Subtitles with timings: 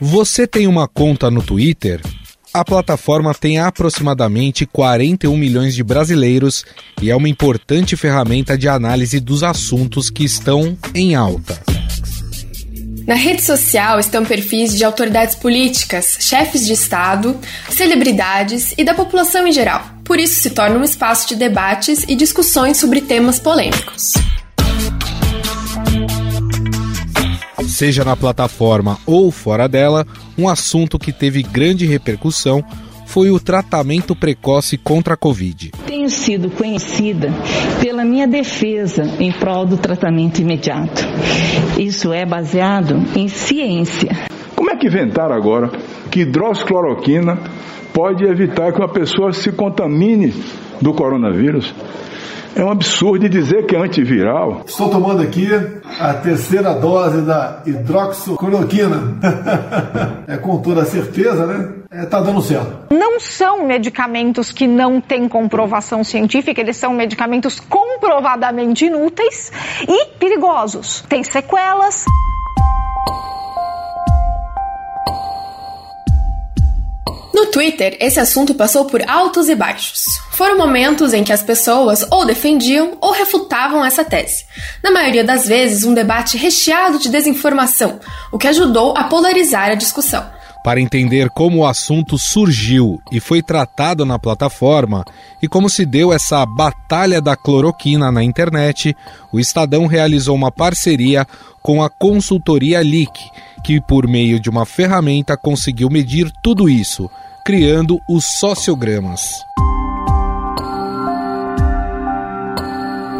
[0.00, 2.00] Você tem uma conta no Twitter?
[2.52, 6.64] A plataforma tem aproximadamente 41 milhões de brasileiros
[7.00, 11.60] e é uma importante ferramenta de análise dos assuntos que estão em alta.
[13.06, 17.38] Na rede social estão perfis de autoridades políticas, chefes de Estado,
[17.70, 19.84] celebridades e da população em geral.
[20.04, 24.14] Por isso se torna um espaço de debates e discussões sobre temas polêmicos.
[27.74, 30.06] Seja na plataforma ou fora dela,
[30.38, 32.62] um assunto que teve grande repercussão
[33.04, 35.72] foi o tratamento precoce contra a Covid.
[35.84, 37.32] Tenho sido conhecida
[37.80, 41.04] pela minha defesa em prol do tratamento imediato.
[41.76, 44.10] Isso é baseado em ciência.
[44.54, 45.72] Como é que inventaram agora
[46.12, 47.40] que hidroxicloroquina
[47.92, 50.32] pode evitar que uma pessoa se contamine
[50.80, 51.74] do coronavírus?
[52.56, 54.62] É um absurdo dizer que é antiviral.
[54.66, 55.48] Estou tomando aqui
[55.98, 59.18] a terceira dose da hidroxicloroquina.
[60.28, 61.72] é com toda certeza, né?
[61.90, 62.94] É, tá dando certo.
[62.94, 69.50] Não são medicamentos que não têm comprovação científica, eles são medicamentos comprovadamente inúteis
[69.88, 71.04] e perigosos.
[71.08, 72.04] Tem sequelas.
[77.44, 80.06] No Twitter, esse assunto passou por altos e baixos.
[80.30, 84.46] Foram momentos em que as pessoas ou defendiam ou refutavam essa tese.
[84.82, 88.00] Na maioria das vezes, um debate recheado de desinformação,
[88.32, 90.24] o que ajudou a polarizar a discussão.
[90.64, 95.04] Para entender como o assunto surgiu e foi tratado na plataforma
[95.42, 98.96] e como se deu essa batalha da cloroquina na internet,
[99.30, 101.26] o Estadão realizou uma parceria
[101.60, 103.20] com a consultoria Leak,
[103.62, 107.10] que por meio de uma ferramenta conseguiu medir tudo isso
[107.44, 109.20] criando os sociogramas.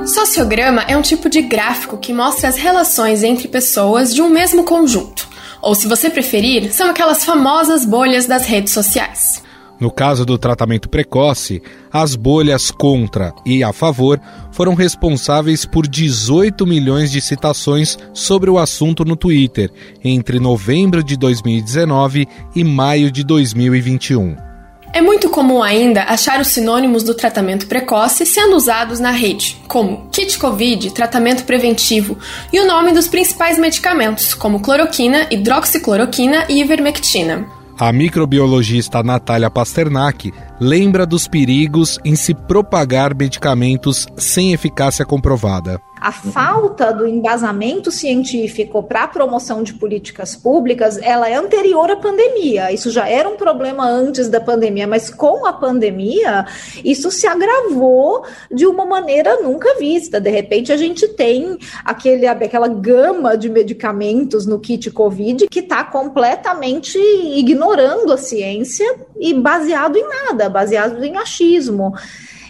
[0.06, 4.64] Sociograma é um tipo de gráfico que mostra as relações entre pessoas de um mesmo
[4.64, 5.28] conjunto.
[5.60, 9.43] Ou, se você preferir, são aquelas famosas bolhas das redes sociais.
[9.80, 11.62] No caso do tratamento precoce,
[11.92, 14.20] as bolhas contra e a favor
[14.52, 19.70] foram responsáveis por 18 milhões de citações sobre o assunto no Twitter
[20.02, 24.36] entre novembro de 2019 e maio de 2021.
[24.94, 30.08] É muito comum ainda achar os sinônimos do tratamento precoce sendo usados na rede, como
[30.12, 32.16] kit Covid, tratamento preventivo,
[32.52, 37.44] e o nome dos principais medicamentos, como cloroquina, hidroxicloroquina e ivermectina.
[37.78, 46.12] A microbiologista Natália Pasternak lembra dos perigos em se propagar medicamentos sem eficácia comprovada a
[46.12, 52.70] falta do embasamento científico para a promoção de políticas públicas, ela é anterior à pandemia.
[52.70, 56.44] Isso já era um problema antes da pandemia, mas com a pandemia,
[56.84, 58.22] isso se agravou
[58.52, 60.20] de uma maneira nunca vista.
[60.20, 65.84] De repente, a gente tem aquele, aquela gama de medicamentos no kit COVID que está
[65.84, 68.84] completamente ignorando a ciência
[69.18, 71.94] e baseado em nada, baseado em achismo.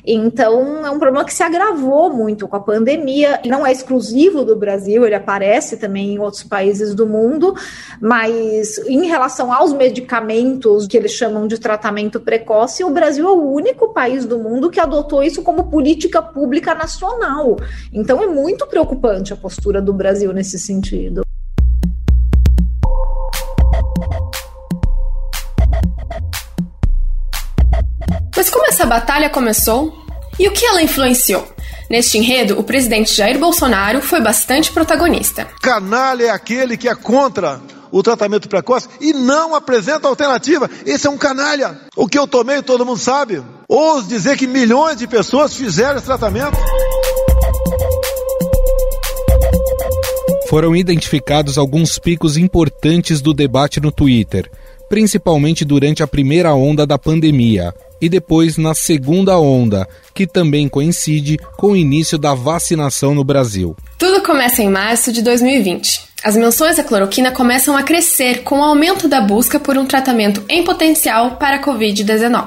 [0.07, 3.41] Então, é um problema que se agravou muito com a pandemia.
[3.47, 7.55] Não é exclusivo do Brasil, ele aparece também em outros países do mundo,
[8.01, 13.51] mas em relação aos medicamentos que eles chamam de tratamento precoce, o Brasil é o
[13.51, 17.57] único país do mundo que adotou isso como política pública nacional.
[17.93, 21.24] Então, é muito preocupante a postura do Brasil nesse sentido.
[28.95, 29.93] Batalha começou?
[30.39, 31.45] E o que ela influenciou?
[31.91, 35.49] Neste enredo, o presidente Jair Bolsonaro foi bastante protagonista.
[35.61, 37.61] Canalha é aquele que é contra
[37.91, 40.71] o tratamento precoce e não apresenta alternativa.
[40.87, 41.77] Esse é um canalha.
[41.97, 43.43] O que eu tomei, todo mundo sabe.
[43.69, 46.57] Ouso dizer que milhões de pessoas fizeram esse tratamento.
[50.49, 54.49] Foram identificados alguns picos importantes do debate no Twitter,
[54.89, 61.39] principalmente durante a primeira onda da pandemia e depois na segunda onda, que também coincide
[61.57, 63.75] com o início da vacinação no Brasil.
[63.99, 66.03] Tudo começa em março de 2020.
[66.23, 70.43] As menções à cloroquina começam a crescer com o aumento da busca por um tratamento
[70.49, 72.47] em potencial para a Covid-19.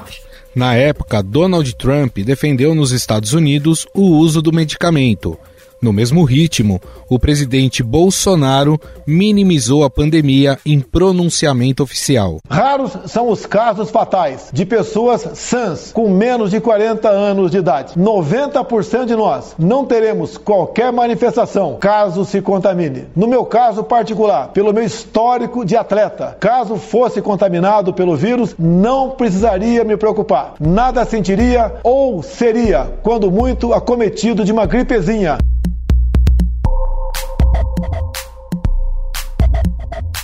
[0.54, 5.38] Na época, Donald Trump defendeu nos Estados Unidos o uso do medicamento,
[5.80, 12.38] no mesmo ritmo, o presidente Bolsonaro minimizou a pandemia em pronunciamento oficial.
[12.48, 17.94] Raros são os casos fatais de pessoas sãs com menos de 40 anos de idade.
[17.94, 23.06] 90% de nós não teremos qualquer manifestação caso se contamine.
[23.14, 29.10] No meu caso particular, pelo meu histórico de atleta, caso fosse contaminado pelo vírus, não
[29.10, 30.54] precisaria me preocupar.
[30.60, 35.38] Nada sentiria ou seria, quando muito, acometido de uma gripezinha.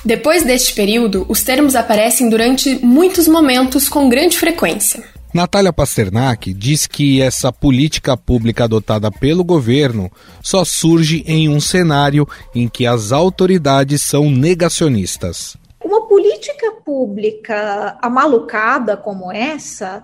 [0.05, 5.03] Depois deste período, os termos aparecem durante muitos momentos com grande frequência.
[5.33, 10.13] Natália Pasternak diz que essa política pública adotada pelo governo
[10.43, 15.57] só surge em um cenário em que as autoridades são negacionistas.
[15.83, 20.03] Uma política pública amalucada como essa,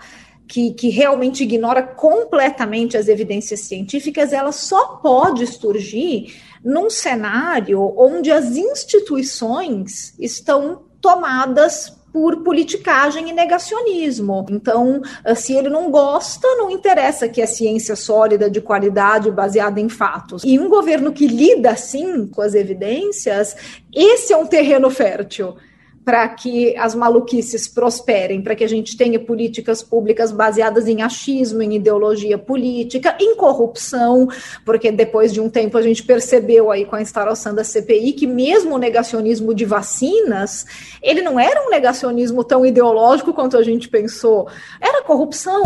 [0.49, 8.31] que, que, realmente ignora completamente as evidências científicas, ela só pode surgir num cenário onde
[8.31, 14.45] as instituições estão tomadas por politicagem e negacionismo.
[14.51, 19.81] Então, ah, se ele não gosta, não interessa que é ciência sólida, de qualidade, baseada
[19.81, 20.43] em fatos.
[20.45, 23.57] E um governo que lida assim com as evidências,
[23.95, 25.57] esse é um terreno fértil
[26.05, 31.63] para que as maluquices prosperem, para que a gente tenha políticas públicas baseadas em achismo,
[31.63, 34.29] em ideologia política, em corrupção,
[34.65, 38.27] porque depois de um tempo a gente percebeu aí com a instalação da CPI que
[38.27, 40.67] mesmo o negacionismo de vacinas,
[41.03, 44.49] ele não era um negacionismo tão ideológico quanto a gente pensou,
[44.81, 45.63] era corrupção.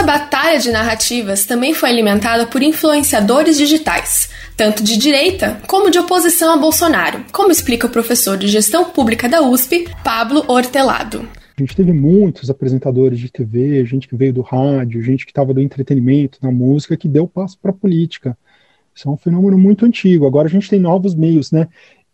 [0.00, 5.98] Essa batalha de narrativas também foi alimentada por influenciadores digitais tanto de direita como de
[5.98, 11.28] oposição a Bolsonaro, como explica o professor de gestão pública da USP, Pablo Hortelado.
[11.54, 15.52] A gente teve muitos apresentadores de TV, gente que veio do rádio, gente que estava
[15.52, 18.34] do entretenimento, da música, que deu passo para a política.
[18.94, 20.26] Isso é um fenômeno muito antigo.
[20.26, 21.68] Agora a gente tem novos meios, né?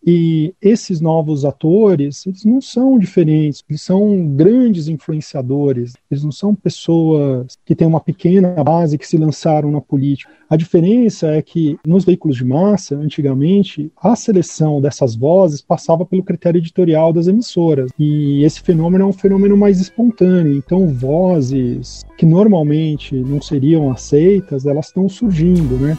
[0.06, 6.54] E esses novos atores, eles não são diferentes, eles são grandes influenciadores, eles não são
[6.54, 10.30] pessoas que têm uma pequena base que se lançaram na política.
[10.48, 16.22] A diferença é que nos veículos de massa, antigamente, a seleção dessas vozes passava pelo
[16.22, 17.90] critério editorial das emissoras.
[17.98, 20.54] E esse fenômeno é um fenômeno mais espontâneo.
[20.54, 25.98] Então, vozes que normalmente não seriam aceitas, elas estão surgindo, né?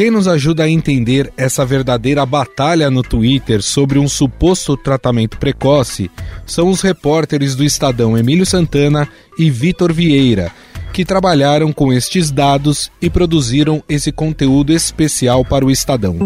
[0.00, 6.10] Quem nos ajuda a entender essa verdadeira batalha no Twitter sobre um suposto tratamento precoce
[6.46, 9.06] são os repórteres do Estadão Emílio Santana
[9.38, 10.50] e Vitor Vieira,
[10.90, 16.16] que trabalharam com estes dados e produziram esse conteúdo especial para o Estadão.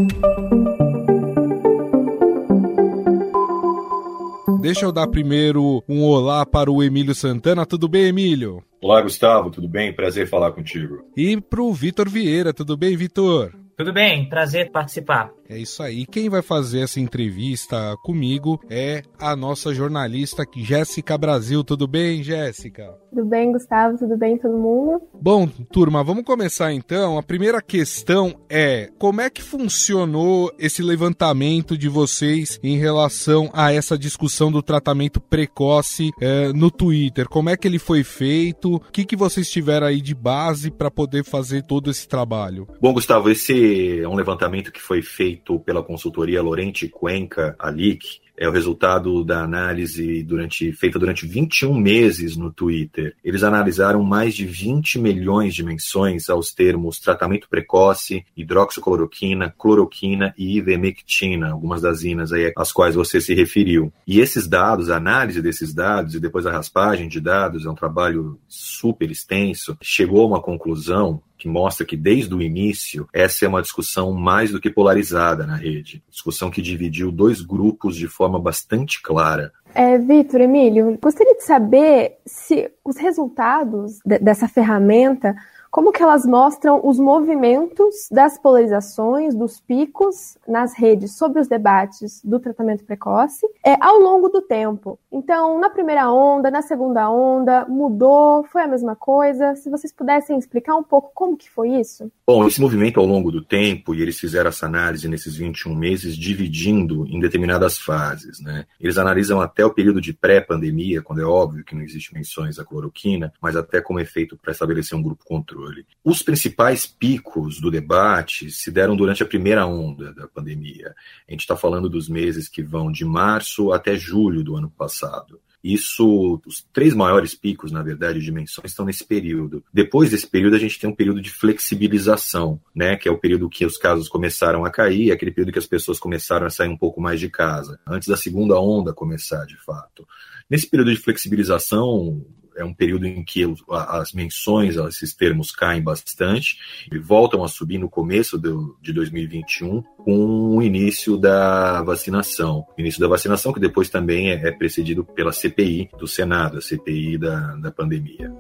[4.61, 7.67] Deixa eu dar primeiro um olá para o Emílio Santana.
[7.67, 8.63] Tudo bem, Emílio?
[8.81, 9.51] Olá, Gustavo.
[9.51, 9.93] Tudo bem?
[9.93, 11.05] Prazer falar contigo.
[11.17, 12.55] E para o Vitor Vieira.
[12.55, 13.64] Tudo bem, Vitor?
[13.77, 15.33] Tudo bem, prazer participar.
[15.49, 16.07] É isso aí.
[16.07, 21.63] Quem vai fazer essa entrevista comigo é a nossa jornalista Jéssica Brasil.
[21.63, 22.95] Tudo bem, Jéssica?
[23.11, 23.99] Tudo bem, Gustavo?
[23.99, 25.03] Tudo bem, todo mundo?
[25.21, 27.19] Bom, turma, vamos começar então.
[27.19, 33.73] A primeira questão é como é que funcionou esse levantamento de vocês em relação a
[33.73, 37.29] essa discussão do tratamento precoce é, no Twitter?
[37.29, 38.77] Como é que ele foi feito?
[38.77, 42.67] O que, que vocês tiveram aí de base para poder fazer todo esse trabalho?
[42.81, 48.23] Bom, Gustavo, esse é um levantamento que foi feito feito pela consultoria Lorente Cuenca Alic,
[48.37, 53.15] é o resultado da análise durante, feita durante 21 meses no Twitter.
[53.23, 60.57] Eles analisaram mais de 20 milhões de menções aos termos tratamento precoce, hidroxicloroquina, cloroquina e
[60.57, 63.93] ivermectina, algumas das inas aí às quais você se referiu.
[64.05, 67.75] E esses dados, a análise desses dados e depois a raspagem de dados, é um
[67.75, 73.49] trabalho super extenso, chegou a uma conclusão que mostra que desde o início essa é
[73.49, 76.03] uma discussão mais do que polarizada na rede.
[76.11, 79.53] Discussão que dividiu dois grupos de forma bastante clara.
[79.75, 85.37] É, Vitor, Emílio, gostaria de saber se os resultados dessa ferramenta
[85.75, 92.23] como que elas mostram os movimentos das polarizações, dos picos nas redes sobre os debates
[92.23, 95.01] do tratamento precoce é, ao longo do tempo.
[95.11, 99.57] Então, na primeira onda, na segunda onda, mudou, foi a mesma coisa?
[99.57, 102.09] Se vocês pudessem explicar um pouco como que foi isso?
[102.25, 106.17] Bom, esse movimento ao longo do tempo, e eles fizeram essa análise nesses 21 meses,
[106.17, 108.65] dividindo em determinadas fases, né?
[108.79, 112.65] Eles analisam até o período de pré-pandemia, quando é óbvio que não existe menções à
[112.65, 115.87] cloroquina, mas até como efeito para estabelecer um grupo controle controle.
[116.05, 120.95] Os principais picos do debate se deram durante a primeira onda da pandemia.
[121.27, 125.41] A gente está falando dos meses que vão de março até julho do ano passado.
[125.63, 129.65] Isso, os três maiores picos, na verdade, de dimensões estão nesse período.
[129.73, 132.97] Depois desse período, a gente tem um período de flexibilização, né?
[132.97, 135.99] Que é o período que os casos começaram a cair, aquele período que as pessoas
[135.99, 140.07] começaram a sair um pouco mais de casa, antes da segunda onda começar, de fato.
[140.51, 142.23] Nesse período de flexibilização,
[142.57, 146.59] é um período em que as menções a esses termos caem bastante
[146.93, 152.67] e voltam a subir no começo do, de 2021 com o início da vacinação.
[152.77, 156.61] O início da vacinação que depois também é, é precedido pela CPI do Senado, a
[156.61, 158.33] CPI da, da pandemia.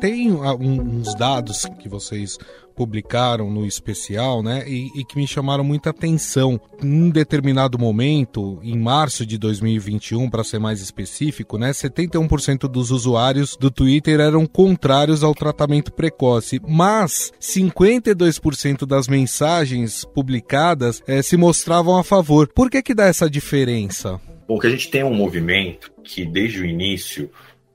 [0.00, 2.38] tem uns dados que vocês
[2.80, 6.58] publicaram no especial, né, e, e, que me chamaram muita atenção.
[6.82, 13.54] Em determinado momento, em março de 2021, para ser mais específico, né, 71% dos usuários
[13.54, 21.98] do Twitter eram contrários ao tratamento precoce, mas 52% das mensagens publicadas é, se mostravam
[21.98, 22.48] a favor.
[22.48, 24.18] Por que que dá essa diferença?
[24.48, 27.30] Bom, que a gente tem um movimento que desde o início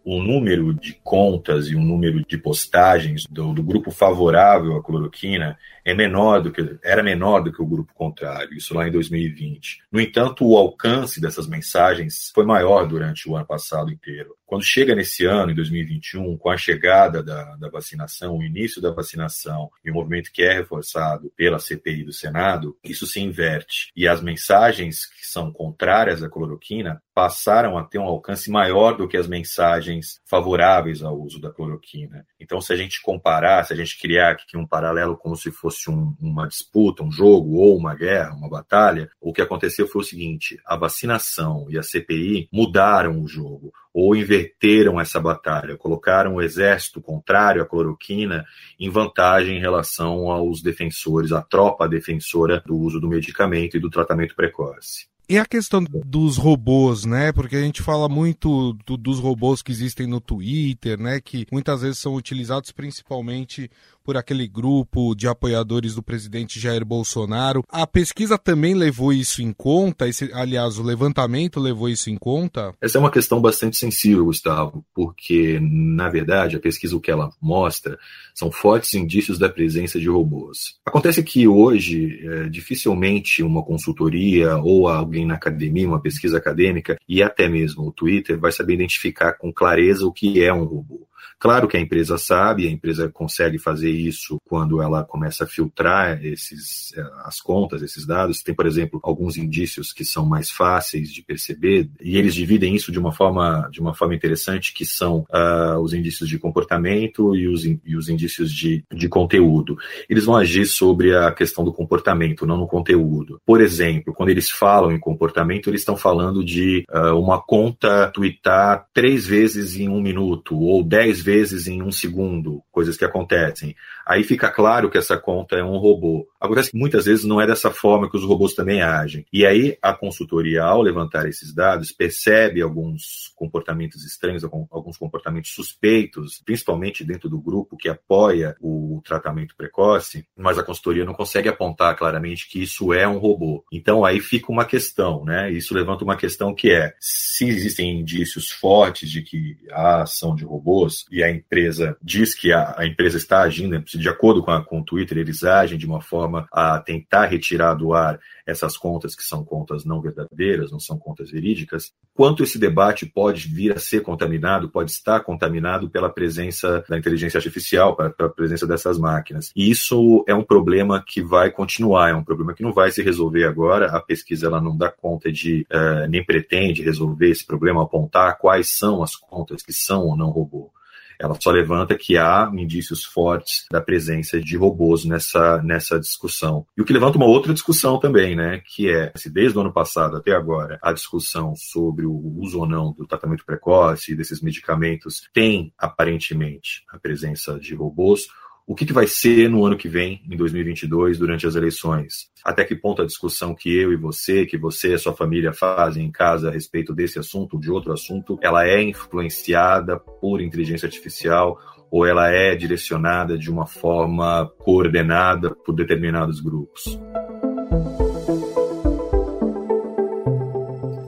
[0.06, 5.58] o número de contas e o número de postagens do, do, grupo favorável à cloroquina
[5.84, 9.80] é menor do que era menor do que o grupo contrário, isso lá em 2020.
[9.92, 14.36] No entanto, o alcance dessas mensagens foi maior durante o ano passado inteiro.
[14.46, 18.92] Quando chega nesse ano, em 2021, com a chegada da, da vacinação, o início da
[18.92, 23.92] vacinação e o movimento que é reforçado pela CPI do Senado, isso se inverte.
[23.96, 29.08] E as mensagens que são contrárias à cloroquina passaram a ter um alcance maior do
[29.08, 29.95] que as mensagens
[30.26, 32.26] favoráveis ao uso da cloroquina.
[32.40, 35.90] Então, se a gente comparar, se a gente criar aqui um paralelo como se fosse
[35.90, 40.06] um, uma disputa, um jogo ou uma guerra, uma batalha, o que aconteceu foi o
[40.06, 46.42] seguinte: a vacinação e a CPI mudaram o jogo ou inverteram essa batalha, colocaram o
[46.42, 48.46] exército contrário à cloroquina
[48.78, 53.90] em vantagem em relação aos defensores, à tropa defensora do uso do medicamento e do
[53.90, 55.08] tratamento precoce.
[55.28, 57.32] E a questão dos robôs, né?
[57.32, 61.20] Porque a gente fala muito do, dos robôs que existem no Twitter, né?
[61.20, 63.70] Que muitas vezes são utilizados principalmente
[64.06, 67.64] por aquele grupo de apoiadores do presidente Jair Bolsonaro.
[67.68, 70.08] A pesquisa também levou isso em conta?
[70.08, 72.72] Esse, aliás, o levantamento levou isso em conta?
[72.80, 77.32] Essa é uma questão bastante sensível, Gustavo, porque, na verdade, a pesquisa o que ela
[77.42, 77.98] mostra
[78.36, 80.76] são fortes indícios da presença de robôs.
[80.86, 87.24] Acontece que hoje, é, dificilmente uma consultoria ou alguém na academia, uma pesquisa acadêmica, e
[87.24, 91.08] até mesmo o Twitter, vai saber identificar com clareza o que é um robô.
[91.40, 96.24] Claro que a empresa sabe, a empresa consegue fazer isso quando ela começa a filtrar
[96.26, 98.42] esses, eh, as contas, esses dados.
[98.42, 102.92] Tem, por exemplo, alguns indícios que são mais fáceis de perceber, e eles dividem isso
[102.92, 107.48] de uma forma, de uma forma interessante, que são uh, os indícios de comportamento e
[107.48, 109.78] os, e os indícios de, de conteúdo.
[110.10, 113.42] Eles vão agir sobre a questão do comportamento, não no conteúdo.
[113.46, 118.88] Por exemplo, quando eles falam em comportamento, eles estão falando de uh, uma conta twittar
[118.94, 123.76] três vezes em um minuto, ou dez vezes em um segundo, coisas que acontecem.
[124.06, 126.28] Aí fica claro que essa conta é um robô.
[126.40, 129.26] Acontece que muitas vezes não é dessa forma que os robôs também agem.
[129.34, 136.42] E aí a consultoria, ao levantar esses dados, percebe alguns comportamentos estranhos, alguns comportamentos suspeitos,
[136.46, 141.96] principalmente dentro do grupo que apoia o tratamento precoce, mas a consultoria não consegue apontar
[141.96, 143.66] claramente que isso é um robô.
[143.72, 145.52] Então aí fica uma questão, né?
[145.52, 150.46] Isso levanta uma questão que é se existem indícios fortes de que há ação de
[150.46, 154.64] robôs, e a empresa diz que a, a empresa está agindo, de acordo com, a,
[154.64, 159.16] com o Twitter, eles agem de uma forma a tentar retirar do ar essas contas
[159.16, 163.80] que são contas não verdadeiras, não são contas verídicas, quanto esse debate pode vir a
[163.80, 169.52] ser contaminado, pode estar contaminado pela presença da inteligência artificial, pela presença dessas máquinas.
[169.56, 173.02] E isso é um problema que vai continuar, é um problema que não vai se
[173.02, 173.88] resolver agora.
[173.88, 178.78] A pesquisa ela não dá conta de, uh, nem pretende resolver esse problema, apontar quais
[178.78, 180.72] são as contas que são ou não robô.
[181.20, 186.66] Ela só levanta que há indícios fortes da presença de robôs nessa, nessa discussão.
[186.78, 188.62] E o que levanta uma outra discussão também, né?
[188.66, 192.68] Que é, se desde o ano passado até agora, a discussão sobre o uso ou
[192.68, 198.28] não do tratamento precoce desses medicamentos tem aparentemente a presença de robôs
[198.68, 202.30] o que, que, vai ser no ano que vem, em 2022, durante as eleições?
[202.44, 206.06] Até que ponto a discussão que eu e você, que você e sua família fazem
[206.06, 211.60] em casa a respeito desse assunto, de outro assunto, ela é influenciada por inteligência artificial
[211.92, 217.00] ou ela é direcionada de uma forma coordenada por determinados grupos?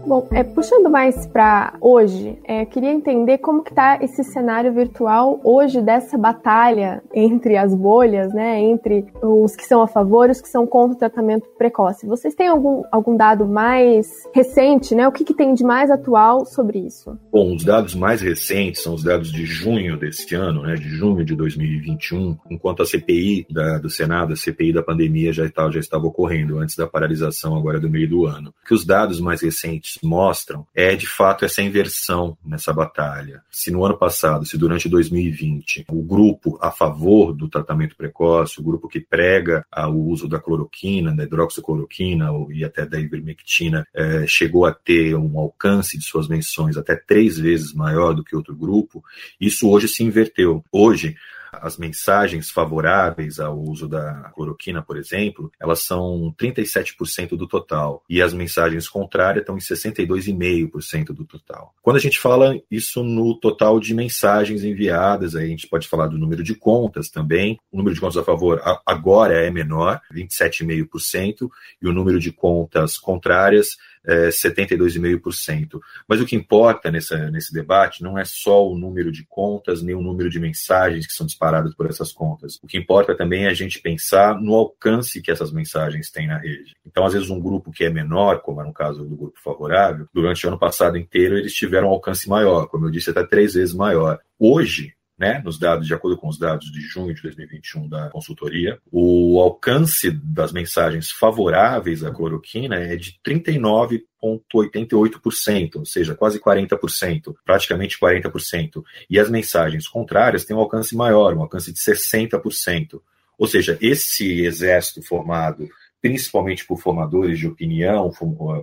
[0.07, 5.41] Bom, é, puxando mais para hoje, é, queria entender como que está esse cenário virtual
[5.43, 10.39] hoje dessa batalha entre as bolhas, né, entre os que são a favor e os
[10.39, 12.07] que são contra o tratamento precoce.
[12.07, 15.05] Vocês têm algum, algum dado mais recente, né?
[15.05, 17.19] O que, que tem de mais atual sobre isso?
[17.29, 21.25] Bom, os dados mais recentes são os dados de junho deste ano, né, de junho
[21.25, 25.81] de 2021, enquanto a CPI da, do Senado, a CPI da pandemia já, estava, já
[25.81, 28.53] estava ocorrendo antes da paralisação agora do meio do ano.
[28.65, 33.41] Que os dados mais recentes mostram é de fato essa inversão nessa batalha.
[33.49, 38.63] Se no ano passado, se durante 2020, o grupo a favor do tratamento precoce, o
[38.63, 44.65] grupo que prega o uso da cloroquina, da hidroxicloroquina e até da ivermectina, é, chegou
[44.65, 49.03] a ter um alcance de suas menções até três vezes maior do que outro grupo,
[49.39, 50.63] isso hoje se inverteu.
[50.71, 51.15] Hoje,
[51.51, 58.21] as mensagens favoráveis ao uso da cloroquina, por exemplo, elas são 37% do total, e
[58.21, 61.73] as mensagens contrárias estão em 62,5% do total.
[61.81, 66.07] Quando a gente fala isso no total de mensagens enviadas, aí a gente pode falar
[66.07, 67.59] do número de contas também.
[67.71, 71.49] O número de contas a favor agora é menor, 27,5%,
[71.81, 73.77] e o número de contas contrárias
[74.07, 75.79] é, 72,5%.
[76.07, 79.93] Mas o que importa nessa, nesse debate não é só o número de contas, nem
[79.93, 82.57] o número de mensagens que são disparadas por essas contas.
[82.63, 86.37] O que importa também é a gente pensar no alcance que essas mensagens têm na
[86.37, 86.75] rede.
[86.85, 90.07] Então, às vezes, um grupo que é menor, como é no caso do grupo favorável,
[90.13, 93.53] durante o ano passado inteiro eles tiveram um alcance maior, como eu disse, até três
[93.53, 94.19] vezes maior.
[94.39, 98.79] Hoje, né, nos dados, de acordo com os dados de junho de 2021 da consultoria,
[98.91, 107.97] o alcance das mensagens favoráveis à cloroquina é de 39,88%, ou seja, quase 40%, praticamente
[107.99, 108.83] 40%.
[109.09, 113.01] E as mensagens contrárias têm um alcance maior, um alcance de 60%.
[113.39, 115.67] Ou seja, esse exército formado
[116.01, 118.11] principalmente por formadores de opinião,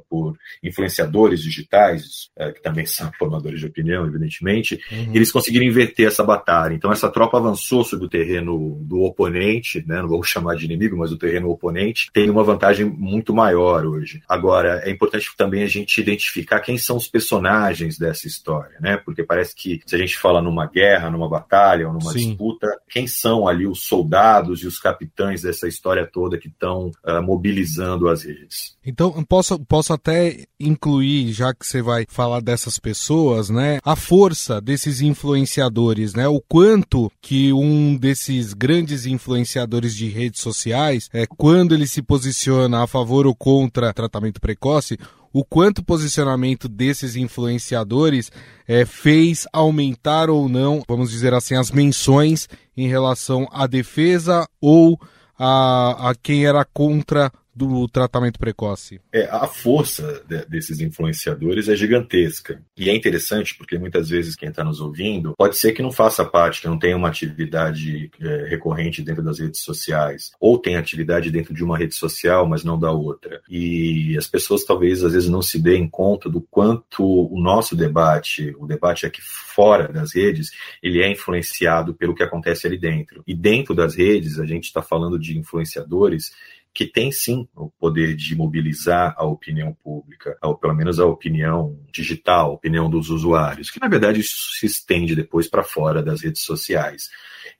[0.08, 5.12] por influenciadores digitais, é, que também são formadores de opinião, evidentemente, uhum.
[5.14, 6.74] eles conseguiram inverter essa batalha.
[6.74, 10.96] Então, essa tropa avançou sobre o terreno do oponente, né, não vou chamar de inimigo,
[10.96, 14.22] mas o terreno oponente, tem uma vantagem muito maior hoje.
[14.28, 19.22] Agora, é importante também a gente identificar quem são os personagens dessa história, né, porque
[19.24, 22.28] parece que se a gente fala numa guerra, numa batalha ou numa Sim.
[22.28, 27.22] disputa, quem são ali os soldados e os capitães dessa história toda que estão uh,
[27.24, 28.76] mobilizando as redes.
[28.84, 34.60] Então, posso, posso até incluir, já que você vai falar dessas pessoas, né, a força
[34.60, 41.74] desses influenciadores, né, o quanto que um desses grandes influenciadores de redes sociais, é, quando
[41.74, 44.98] ele se posiciona a favor ou contra tratamento precoce,
[45.34, 48.30] o quanto o posicionamento desses influenciadores
[48.68, 54.96] é, fez aumentar ou não, vamos dizer assim, as menções em relação à defesa ou
[55.38, 59.00] a, a quem era contra do tratamento precoce?
[59.12, 62.60] É, a força de, desses influenciadores é gigantesca.
[62.76, 66.24] E é interessante porque muitas vezes quem está nos ouvindo pode ser que não faça
[66.24, 71.30] parte, que não tenha uma atividade é, recorrente dentro das redes sociais, ou tem atividade
[71.30, 73.40] dentro de uma rede social, mas não da outra.
[73.48, 78.54] E as pessoas talvez às vezes não se deem conta do quanto o nosso debate,
[78.58, 80.50] o debate aqui fora das redes,
[80.82, 83.22] ele é influenciado pelo que acontece ali dentro.
[83.26, 86.32] E dentro das redes, a gente está falando de influenciadores
[86.74, 91.78] que tem sim o poder de mobilizar a opinião pública, ou pelo menos a opinião
[91.92, 96.22] digital, a opinião dos usuários, que na verdade isso se estende depois para fora das
[96.22, 97.08] redes sociais.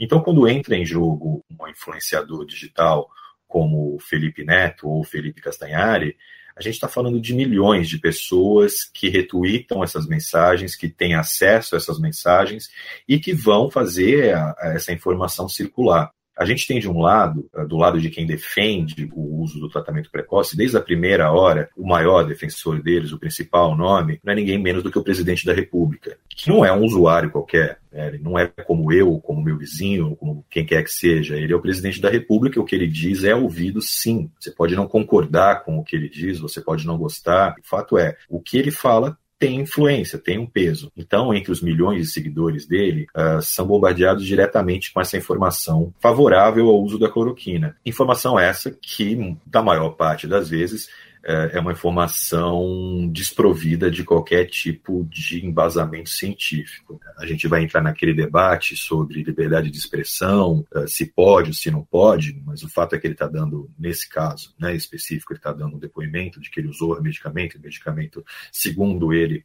[0.01, 3.09] Então, quando entra em jogo um influenciador digital
[3.47, 6.17] como Felipe Neto ou Felipe Castanhari,
[6.57, 11.75] a gente está falando de milhões de pessoas que retweetam essas mensagens, que têm acesso
[11.75, 12.69] a essas mensagens
[13.09, 16.13] e que vão fazer a, a essa informação circular.
[16.37, 19.69] A gente tem de um lado, eh, do lado de quem defende o uso do
[19.69, 24.37] tratamento precoce, desde a primeira hora, o maior defensor deles, o principal nome, não é
[24.37, 28.09] ninguém menos do que o presidente da República, que não é um usuário qualquer, né?
[28.09, 31.57] ele não é como eu, como meu vizinho, como quem quer que seja, ele é
[31.57, 34.31] o presidente da República, e o que ele diz é ouvido sim.
[34.39, 37.97] Você pode não concordar com o que ele diz, você pode não gostar, o fato
[37.97, 40.91] é, o que ele fala tem influência, tem um peso.
[40.97, 46.69] Então, entre os milhões de seguidores dele, uh, são bombardeados diretamente com essa informação favorável
[46.69, 47.77] ao uso da cloroquina.
[47.85, 50.89] Informação essa que, da maior parte das vezes,
[51.25, 57.01] é, é uma informação desprovida de qualquer tipo de embasamento científico.
[57.17, 61.71] A gente vai entrar naquele debate sobre liberdade de expressão, é, se pode ou se
[61.71, 65.39] não pode, mas o fato é que ele está dando, nesse caso né, específico, ele
[65.39, 69.45] está dando um depoimento de que ele usou o medicamento, o medicamento, segundo ele,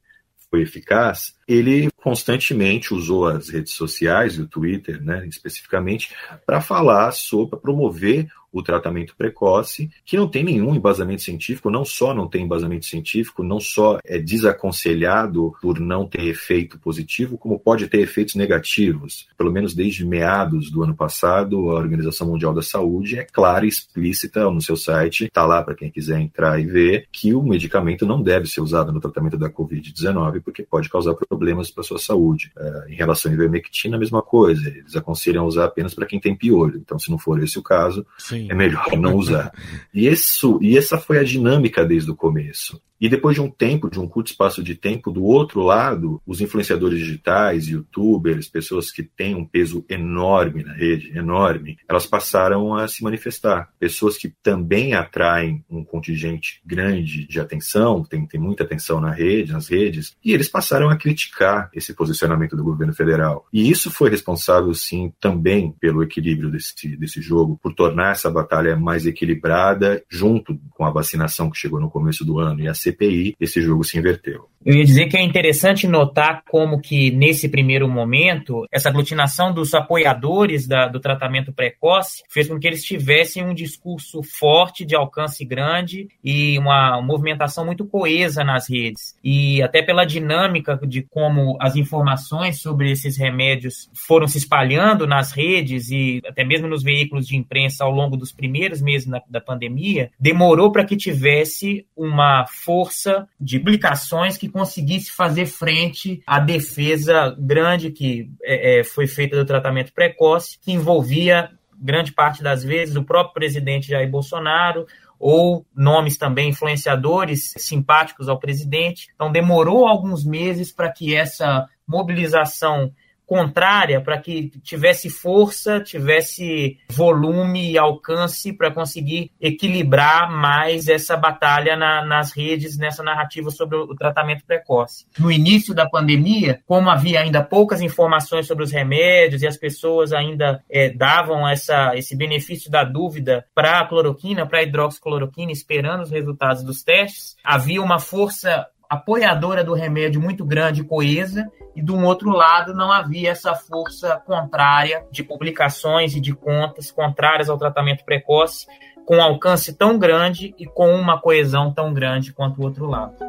[0.50, 6.14] foi eficaz, ele constantemente usou as redes sociais e o Twitter, né, especificamente,
[6.46, 11.86] para falar sobre, para promover o tratamento precoce, que não tem nenhum embasamento científico, não
[11.86, 17.60] só não tem embasamento científico, não só é desaconselhado por não ter efeito positivo, como
[17.60, 19.28] pode ter efeitos negativos.
[19.38, 23.70] Pelo menos desde meados do ano passado, a Organização Mundial da Saúde é clara e
[23.70, 28.06] explícita no seu site, está lá para quem quiser entrar e ver, que o medicamento
[28.06, 31.98] não deve ser usado no tratamento da Covid-19, porque pode causar problemas problemas para sua
[31.98, 32.52] saúde.
[32.58, 34.68] É, em relação à ivermectina, a mesma coisa.
[34.68, 36.78] Eles aconselham usar apenas para quem tem piolho.
[36.78, 38.48] Então, se não for esse o caso, Sim.
[38.52, 39.52] é melhor não usar.
[39.94, 42.80] e, isso, e essa foi a dinâmica desde o começo.
[43.00, 46.42] E depois de um tempo, de um curto espaço de tempo, do outro lado, os
[46.42, 52.88] influenciadores digitais, youtubers, pessoas que têm um peso enorme na rede, enorme, elas passaram a
[52.90, 53.70] se manifestar.
[53.80, 59.54] Pessoas que também atraem um contingente grande de atenção, tem, tem muita atenção na rede,
[59.54, 61.29] nas redes, e eles passaram a criticar
[61.74, 63.46] esse posicionamento do governo federal.
[63.52, 68.76] E isso foi responsável, sim, também pelo equilíbrio desse, desse jogo, por tornar essa batalha
[68.76, 73.36] mais equilibrada, junto com a vacinação que chegou no começo do ano e a CPI,
[73.40, 74.50] esse jogo se inverteu.
[74.66, 79.74] Eu ia dizer que é interessante notar como que, nesse primeiro momento, essa aglutinação dos
[79.74, 85.46] apoiadores da, do tratamento precoce fez com que eles tivessem um discurso forte, de alcance
[85.46, 89.16] grande e uma movimentação muito coesa nas redes.
[89.24, 95.32] E até pela dinâmica de como as informações sobre esses remédios foram se espalhando nas
[95.32, 100.12] redes e até mesmo nos veículos de imprensa ao longo dos primeiros meses da, pandemia,
[100.20, 107.92] demorou para que tivesse uma força de publicações que conseguisse fazer frente à defesa grande
[107.92, 113.04] que é, é, foi feita do tratamento precoce, que envolvia grande parte das vezes o
[113.04, 114.86] próprio presidente Jair Bolsonaro
[115.18, 119.10] ou nomes também influenciadores simpáticos ao presidente.
[119.16, 122.92] Então demorou alguns meses para que essa mobilização
[123.30, 131.78] contrária para que tivesse força, tivesse volume e alcance para conseguir equilibrar mais essa batalha
[131.78, 135.06] na, nas redes, nessa narrativa sobre o tratamento precoce.
[135.20, 140.12] No início da pandemia, como havia ainda poucas informações sobre os remédios e as pessoas
[140.12, 146.02] ainda é, davam essa, esse benefício da dúvida para a cloroquina, para a hidroxicloroquina, esperando
[146.02, 151.82] os resultados dos testes, havia uma força apoiadora do remédio muito grande e coesa, e
[151.82, 157.50] de um outro lado não havia essa força contrária de publicações e de contas contrárias
[157.50, 158.66] ao tratamento precoce,
[159.06, 163.29] com alcance tão grande e com uma coesão tão grande quanto o outro lado.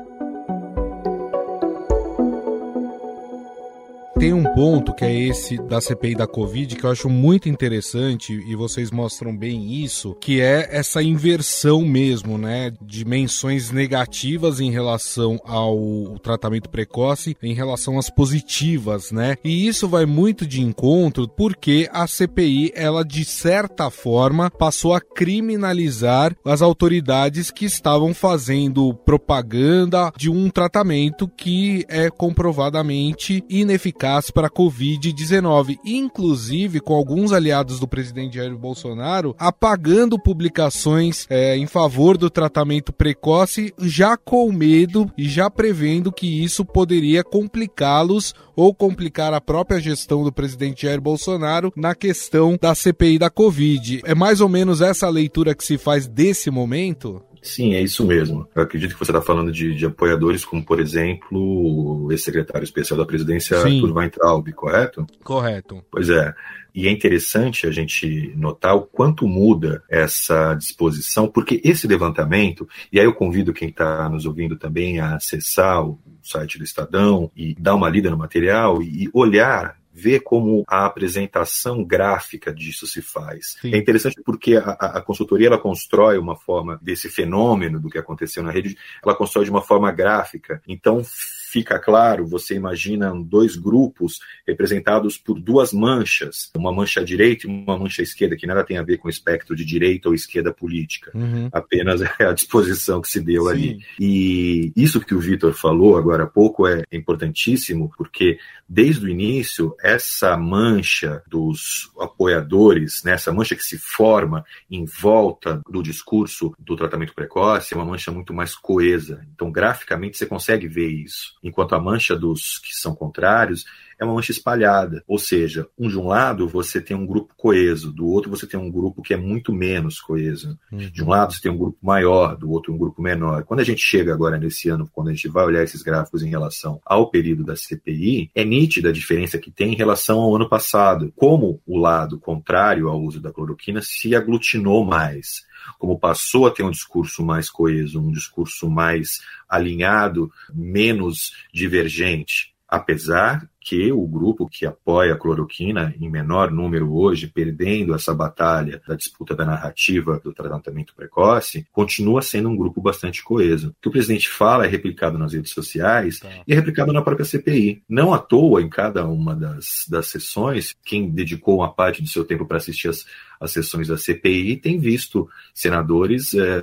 [4.21, 8.35] Tem um ponto que é esse da CPI da Covid que eu acho muito interessante
[8.35, 14.71] e vocês mostram bem isso, que é essa inversão mesmo, né, de menções negativas em
[14.71, 19.37] relação ao tratamento precoce, em relação às positivas, né?
[19.43, 25.01] E isso vai muito de encontro porque a CPI, ela de certa forma passou a
[25.01, 34.31] criminalizar as autoridades que estavam fazendo propaganda de um tratamento que é comprovadamente ineficaz eficaz
[34.31, 41.67] para a Covid-19, inclusive com alguns aliados do presidente Jair Bolsonaro apagando publicações é, em
[41.67, 48.75] favor do tratamento precoce, já com medo e já prevendo que isso poderia complicá-los ou
[48.75, 54.03] complicar a própria gestão do presidente Jair Bolsonaro na questão da CPI da Covid.
[54.05, 57.23] É mais ou menos essa leitura que se faz desse momento?
[57.43, 58.47] Sim, é isso mesmo.
[58.55, 62.99] Eu acredito que você está falando de, de, apoiadores como, por exemplo, o ex-secretário especial
[62.99, 63.77] da presidência, Sim.
[63.77, 65.07] Arthur Weintraub, correto?
[65.25, 65.83] Correto.
[65.91, 66.35] Pois é.
[66.75, 73.01] E é interessante a gente notar o quanto muda essa disposição, porque esse levantamento, e
[73.01, 77.55] aí eu convido quem está nos ouvindo também a acessar o site do Estadão e
[77.59, 83.57] dar uma lida no material e olhar ver como a apresentação gráfica disso se faz.
[83.61, 83.75] Sim.
[83.75, 88.43] É interessante porque a, a, consultoria ela constrói uma forma desse fenômeno do que aconteceu
[88.43, 90.63] na rede, ela constrói de uma forma gráfica.
[90.67, 91.03] Então
[91.51, 97.77] fica claro, você imagina dois grupos representados por duas manchas, uma mancha direita e uma
[97.77, 101.11] mancha esquerda, que nada tem a ver com o espectro de direita ou esquerda política,
[101.13, 101.49] uhum.
[101.53, 103.51] apenas é a disposição que se deu Sim.
[103.51, 103.85] ali.
[103.99, 109.75] E isso que o Vitor falou agora há pouco é importantíssimo, porque desde o início,
[109.83, 116.77] essa mancha dos apoiadores, né, essa mancha que se forma em volta do discurso do
[116.77, 119.27] tratamento precoce, é uma mancha muito mais coesa.
[119.35, 123.65] Então, graficamente, você consegue ver isso enquanto a mancha dos que são contrários
[124.01, 125.05] é uma mancha espalhada.
[125.07, 128.59] Ou seja, um de um lado você tem um grupo coeso, do outro você tem
[128.59, 130.59] um grupo que é muito menos coeso.
[130.73, 130.79] Uhum.
[130.79, 133.45] De um lado você tem um grupo maior, do outro um grupo menor.
[133.45, 136.31] Quando a gente chega agora nesse ano, quando a gente vai olhar esses gráficos em
[136.31, 140.49] relação ao período da CPI, é nítida a diferença que tem em relação ao ano
[140.49, 141.13] passado.
[141.15, 146.63] Como o lado contrário ao uso da cloroquina se aglutinou mais como passou a ter
[146.63, 154.65] um discurso mais coeso, um discurso mais alinhado, menos divergente apesar que o grupo que
[154.65, 160.33] apoia a cloroquina, em menor número hoje, perdendo essa batalha da disputa da narrativa do
[160.33, 163.69] tratamento precoce, continua sendo um grupo bastante coeso.
[163.69, 166.29] O que o presidente fala é replicado nas redes sociais tá.
[166.47, 167.83] e é replicado na própria CPI.
[167.89, 172.25] Não à toa, em cada uma das, das sessões, quem dedicou uma parte do seu
[172.25, 173.05] tempo para assistir as
[173.41, 176.61] as sessões da CPI, tem visto senadores é,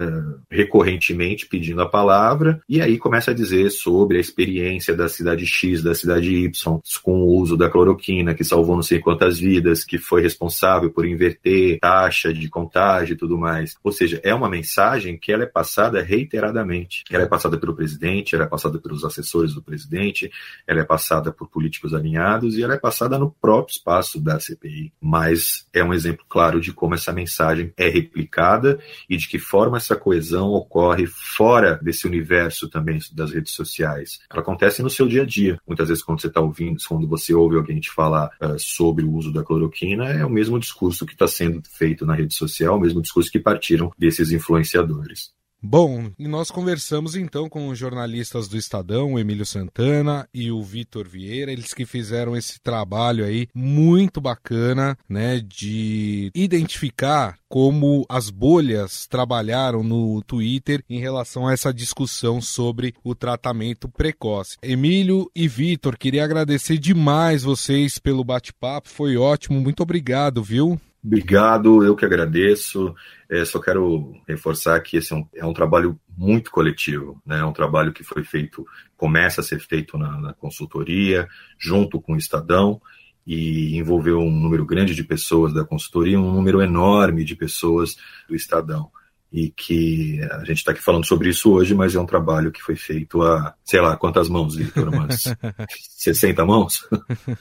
[0.49, 5.81] recorrentemente pedindo a palavra e aí começa a dizer sobre a experiência da cidade X,
[5.81, 9.97] da cidade Y, com o uso da cloroquina, que salvou não sei quantas vidas, que
[9.97, 13.75] foi responsável por inverter taxa de contágio e tudo mais.
[13.83, 17.03] Ou seja, é uma mensagem que ela é passada reiteradamente.
[17.09, 20.31] Ela é passada pelo presidente, ela é passada pelos assessores do presidente,
[20.65, 24.93] ela é passada por políticos alinhados e ela é passada no próprio espaço da CPI.
[25.01, 29.77] Mas é um exemplo claro de como essa mensagem é replicada e de que forma
[29.77, 34.19] essa coesão ocorre fora desse universo também das redes sociais.
[34.29, 35.59] Ela acontece no seu dia a dia.
[35.67, 39.11] Muitas vezes, quando você está ouvindo, quando você ouve alguém te falar uh, sobre o
[39.13, 42.79] uso da cloroquina, é o mesmo discurso que está sendo feito na rede social, o
[42.79, 45.36] mesmo discurso que partiram desses influenciadores.
[45.61, 50.61] Bom, e nós conversamos então com os jornalistas do Estadão, o Emílio Santana e o
[50.61, 58.29] Vitor Vieira, eles que fizeram esse trabalho aí muito bacana, né, de identificar como as
[58.29, 64.57] bolhas trabalharam no Twitter em relação a essa discussão sobre o tratamento precoce.
[64.61, 70.79] Emílio e Vitor, queria agradecer demais vocês pelo bate-papo, foi ótimo, muito obrigado, viu?
[71.07, 72.93] Obrigado, eu que agradeço.
[73.29, 77.39] É, só quero reforçar que esse é um, é um, trabalho muito coletivo, né?
[77.39, 78.65] É um trabalho que foi feito,
[78.97, 81.25] começa a ser feito na, na consultoria,
[81.57, 82.81] junto com o Estadão,
[83.25, 87.95] e envolveu um número grande de pessoas da consultoria, um número enorme de pessoas
[88.27, 88.91] do Estadão
[89.37, 92.59] e que a gente está aqui falando sobre isso hoje, mas é um trabalho que
[92.59, 94.89] foi feito a, sei lá, quantas mãos, Victor?
[94.89, 95.25] Umas
[95.95, 96.89] 60 mãos?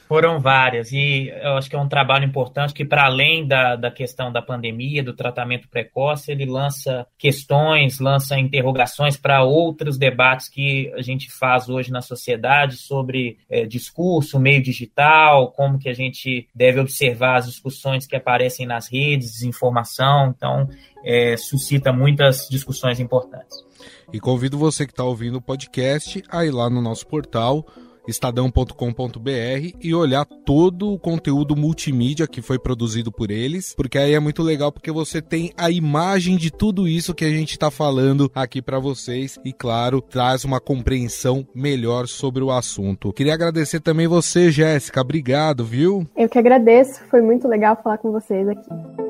[0.07, 3.89] Foram várias, e eu acho que é um trabalho importante que, para além da, da
[3.89, 10.93] questão da pandemia, do tratamento precoce, ele lança questões, lança interrogações para outros debates que
[10.93, 16.47] a gente faz hoje na sociedade sobre é, discurso, meio digital, como que a gente
[16.53, 20.69] deve observar as discussões que aparecem nas redes, desinformação, então
[21.03, 23.65] é, suscita muitas discussões importantes.
[24.11, 27.65] E convido você que está ouvindo o podcast a ir lá no nosso portal
[28.07, 34.19] estadão.com.br e olhar todo o conteúdo multimídia que foi produzido por eles, porque aí é
[34.19, 38.31] muito legal porque você tem a imagem de tudo isso que a gente está falando
[38.33, 43.11] aqui para vocês e claro, traz uma compreensão melhor sobre o assunto.
[43.11, 46.07] Queria agradecer também você, Jéssica, obrigado, viu?
[46.15, 49.06] Eu que agradeço, foi muito legal falar com vocês aqui.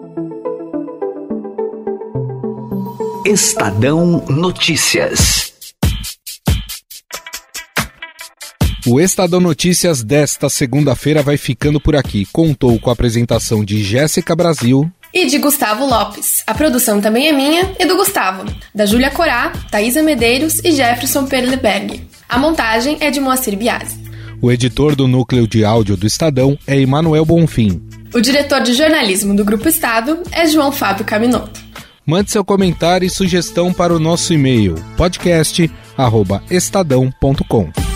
[3.28, 5.52] Estadão Notícias.
[8.86, 12.26] O Estadão Notícias desta segunda-feira vai ficando por aqui.
[12.32, 16.42] Contou com a apresentação de Jéssica Brasil e de Gustavo Lopes.
[16.48, 21.26] A produção também é minha e do Gustavo, da Júlia Corá, Thaisa Medeiros e Jefferson
[21.26, 22.02] Perleberg.
[22.30, 24.00] A montagem é de Moacir Biasi.
[24.42, 27.82] O editor do núcleo de áudio do Estadão é Emanuel Bonfim.
[28.14, 31.67] O diretor de jornalismo do Grupo Estado é João Fábio Caminoto.
[32.08, 37.87] Mande seu comentário e sugestão para o nosso e-mail podcast@estadão.com.